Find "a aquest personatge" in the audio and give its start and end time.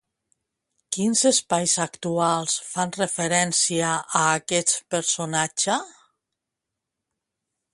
4.21-5.77